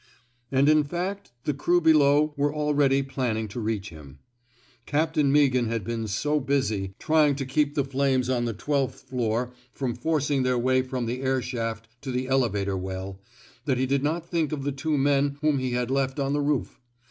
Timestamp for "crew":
1.53-1.79